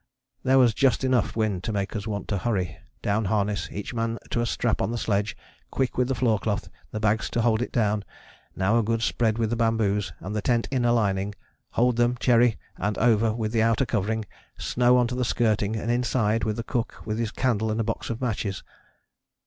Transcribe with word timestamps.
There 0.41 0.57
was 0.57 0.73
just 0.73 1.03
enough 1.03 1.35
wind 1.35 1.63
to 1.63 1.71
make 1.71 1.95
us 1.95 2.07
want 2.07 2.27
to 2.29 2.39
hurry: 2.39 2.75
down 3.03 3.25
harness, 3.25 3.69
each 3.71 3.93
man 3.93 4.17
to 4.31 4.41
a 4.41 4.47
strap 4.47 4.81
on 4.81 4.89
the 4.89 4.97
sledge 4.97 5.37
quick 5.69 5.95
with 5.95 6.07
the 6.07 6.15
floor 6.15 6.39
cloth 6.39 6.69
the 6.89 6.99
bags 6.99 7.29
to 7.29 7.41
hold 7.43 7.61
it 7.61 7.71
down 7.71 8.03
now 8.55 8.79
a 8.79 8.83
good 8.83 9.03
spread 9.03 9.37
with 9.37 9.51
the 9.51 9.55
bamboos 9.55 10.11
and 10.19 10.35
the 10.35 10.41
tent 10.41 10.67
inner 10.71 10.89
lining 10.89 11.35
hold 11.73 11.97
them, 11.97 12.17
Cherry, 12.19 12.57
and 12.77 12.97
over 12.97 13.31
with 13.35 13.51
the 13.51 13.61
outer 13.61 13.85
covering 13.85 14.25
snow 14.57 14.97
on 14.97 15.05
to 15.05 15.13
the 15.13 15.23
skirting 15.23 15.75
and 15.75 15.91
inside 15.91 16.45
with 16.45 16.55
the 16.55 16.63
cook 16.63 17.03
with 17.05 17.19
his 17.19 17.29
candle 17.29 17.69
and 17.69 17.79
a 17.79 17.83
box 17.83 18.09
of 18.09 18.19
matches.... 18.19 18.63